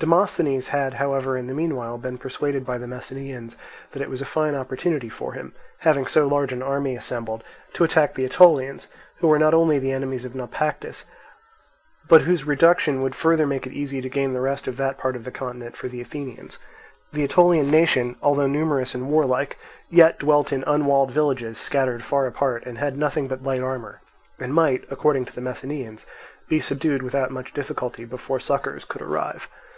[0.00, 3.56] Demosthenes however had in the meanwhile been persuaded by the Messenians
[3.90, 7.42] that it was a fine opportunity for him, having so large an army assembled,
[7.72, 8.86] to attack the Aetolians,
[9.16, 11.02] who were not only the enemies of Naupactus,
[12.06, 15.16] but whose reduction would further make it easy to gain the rest of that part
[15.16, 16.58] of the continent for the Athenians.
[17.12, 19.58] The Aetolian nation, although numerous and warlike,
[19.90, 24.00] yet dwelt in unwalled villages scattered far apart, and had nothing but light armour,
[24.38, 26.06] and might, according to the Messenians,
[26.48, 29.48] be subdued without much difficulty before succours could arrive.